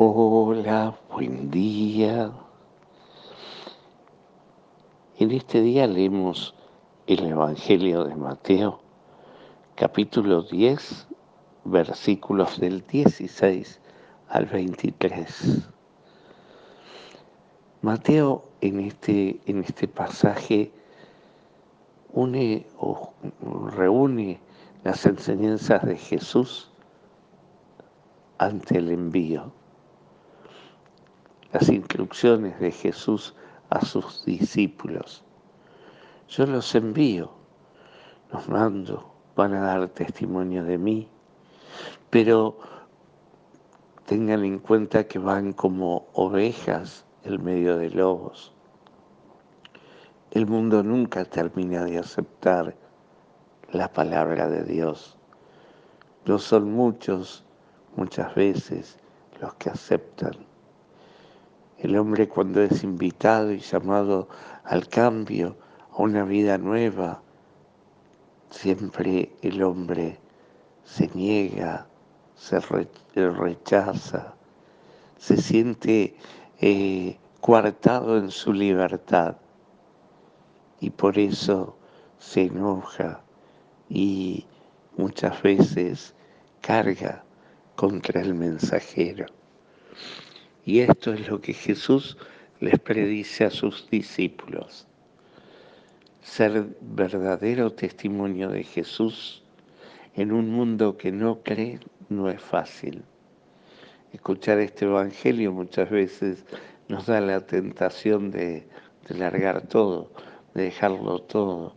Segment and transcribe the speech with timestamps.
[0.00, 2.30] Hola, buen día.
[5.18, 6.54] En este día leemos
[7.08, 8.78] el Evangelio de Mateo,
[9.74, 11.08] capítulo 10,
[11.64, 13.80] versículos del 16
[14.28, 15.68] al 23.
[17.82, 20.70] Mateo en este, en este pasaje
[22.12, 23.14] une o
[23.74, 24.38] reúne
[24.84, 26.70] las enseñanzas de Jesús
[28.38, 29.50] ante el envío,
[31.52, 33.34] las instrucciones de Jesús
[33.70, 35.24] a sus discípulos.
[36.28, 37.30] Yo los envío,
[38.32, 41.08] los mando, van a dar testimonio de mí,
[42.10, 42.58] pero
[44.06, 48.52] tengan en cuenta que van como ovejas en medio de lobos.
[50.30, 52.76] El mundo nunca termina de aceptar
[53.72, 55.16] la palabra de Dios.
[56.26, 57.44] No son muchos,
[57.96, 58.98] muchas veces,
[59.40, 60.47] los que aceptan.
[61.78, 64.28] El hombre cuando es invitado y llamado
[64.64, 65.56] al cambio,
[65.92, 67.22] a una vida nueva,
[68.50, 70.18] siempre el hombre
[70.84, 71.86] se niega,
[72.34, 72.58] se
[73.14, 74.34] rechaza,
[75.18, 76.16] se siente
[76.60, 79.36] eh, coartado en su libertad
[80.80, 81.76] y por eso
[82.18, 83.22] se enoja
[83.88, 84.46] y
[84.96, 86.14] muchas veces
[86.60, 87.24] carga
[87.76, 89.26] contra el mensajero.
[90.68, 92.18] Y esto es lo que Jesús
[92.60, 94.86] les predice a sus discípulos.
[96.20, 99.42] Ser verdadero testimonio de Jesús
[100.14, 101.80] en un mundo que no cree
[102.10, 103.02] no es fácil.
[104.12, 106.44] Escuchar este Evangelio muchas veces
[106.88, 108.68] nos da la tentación de,
[109.08, 110.12] largar todo,
[110.52, 111.76] de dejarlo todo,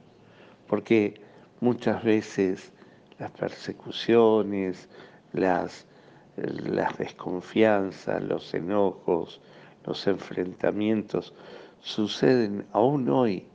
[0.67, 1.13] porque
[1.61, 2.73] muchas veces
[3.19, 4.89] las persecuciones,
[5.31, 5.87] las,
[6.37, 9.41] las desconfianzas, los enojos,
[9.85, 11.33] los enfrentamientos
[11.81, 13.45] suceden aún hoy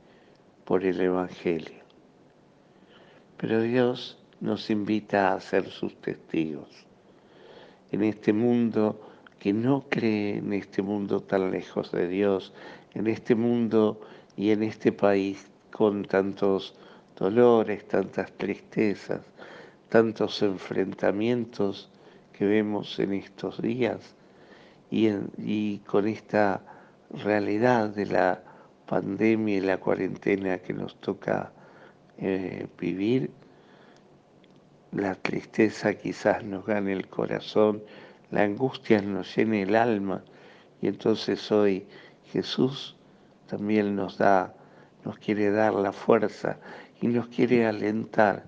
[0.65, 1.83] por el Evangelio.
[3.37, 6.69] Pero Dios nos invita a ser sus testigos.
[7.91, 8.99] En este mundo
[9.39, 12.53] que no cree, en este mundo tan lejos de Dios,
[12.93, 14.01] en este mundo
[14.35, 16.75] y en este país con tantos
[17.15, 19.21] dolores, tantas tristezas,
[19.89, 21.89] tantos enfrentamientos
[22.37, 24.15] que vemos en estos días
[24.91, 26.61] y, con esta
[27.09, 28.43] realidad de la
[28.85, 31.51] pandemia y la cuarentena que nos toca
[32.19, 33.31] eh, vivir,
[34.91, 37.81] la tristeza quizás nos gane el corazón,
[38.29, 40.23] la angustia nos llene el alma
[40.81, 41.87] y entonces hoy
[42.31, 42.95] Jesús
[43.47, 44.53] también nos da,
[45.03, 46.59] nos quiere dar la fuerza
[47.01, 48.45] y nos quiere alentar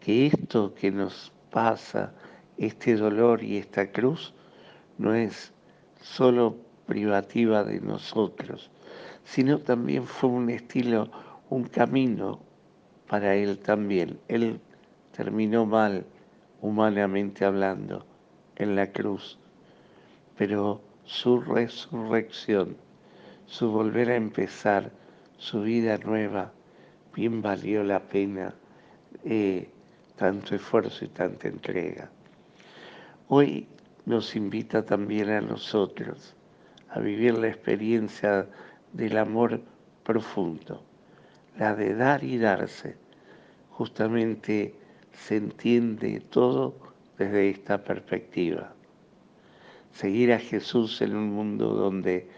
[0.00, 2.12] que esto que nos pasa,
[2.58, 4.32] este dolor y esta cruz,
[4.98, 5.52] no es
[6.00, 6.56] solo
[6.86, 8.70] privativa de nosotros,
[9.24, 11.10] sino también fue un estilo,
[11.50, 12.40] un camino
[13.08, 14.18] para Él también.
[14.28, 14.60] Él
[15.16, 16.06] terminó mal,
[16.60, 18.04] humanamente hablando,
[18.56, 19.38] en la cruz,
[20.38, 22.76] pero su resurrección,
[23.46, 24.90] su volver a empezar,
[25.38, 26.52] su vida nueva,
[27.14, 28.54] bien valió la pena
[29.24, 29.68] eh,
[30.16, 32.10] tanto esfuerzo y tanta entrega.
[33.28, 33.66] Hoy
[34.04, 36.36] nos invita también a nosotros
[36.90, 38.46] a vivir la experiencia
[38.92, 39.62] del amor
[40.04, 40.80] profundo,
[41.58, 42.94] la de dar y darse,
[43.70, 44.76] justamente
[45.10, 46.76] se entiende todo
[47.18, 48.72] desde esta perspectiva.
[49.90, 52.28] Seguir a Jesús en un mundo donde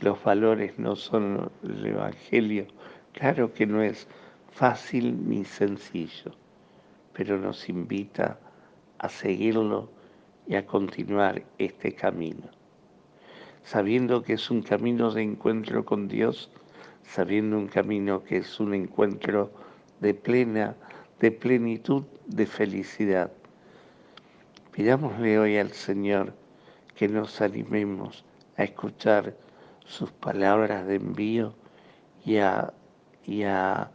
[0.00, 2.66] los valores no son el Evangelio,
[3.12, 4.08] claro que no es
[4.52, 6.32] fácil ni sencillo,
[7.12, 8.40] pero nos invita
[8.96, 9.99] a seguirlo
[10.50, 12.50] y a continuar este camino,
[13.62, 16.50] sabiendo que es un camino de encuentro con Dios,
[17.04, 19.52] sabiendo un camino que es un encuentro
[20.00, 20.74] de plena
[21.20, 23.30] de plenitud de felicidad.
[24.72, 26.34] Pidámosle hoy al Señor
[26.96, 28.24] que nos animemos
[28.56, 29.36] a escuchar
[29.84, 31.54] sus palabras de envío
[32.24, 32.74] y a,
[33.24, 33.92] y a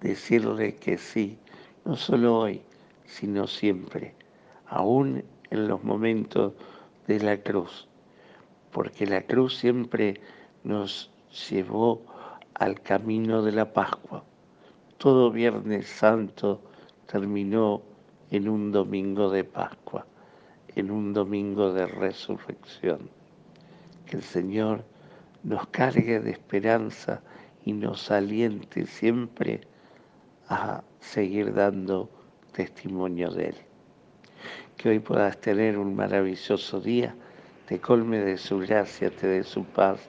[0.00, 1.38] decirle que sí,
[1.84, 2.62] no solo hoy,
[3.04, 4.14] sino siempre,
[4.64, 6.52] aún en los momentos
[7.06, 7.88] de la cruz,
[8.70, 10.20] porque la cruz siempre
[10.64, 11.10] nos
[11.50, 12.02] llevó
[12.54, 14.24] al camino de la Pascua.
[14.98, 16.60] Todo Viernes Santo
[17.06, 17.82] terminó
[18.30, 20.06] en un domingo de Pascua,
[20.74, 23.10] en un domingo de resurrección.
[24.06, 24.84] Que el Señor
[25.42, 27.22] nos cargue de esperanza
[27.64, 29.60] y nos aliente siempre
[30.48, 32.10] a seguir dando
[32.52, 33.67] testimonio de Él.
[34.78, 37.14] Que hoy puedas tener un maravilloso día
[37.68, 40.00] te colme de su gracia, te dé su paz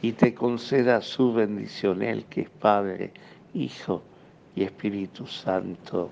[0.00, 3.12] y te conceda su bendición, Él que es Padre,
[3.52, 4.02] Hijo
[4.56, 6.10] y Espíritu Santo.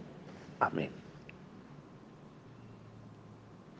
[0.58, 1.09] Amén.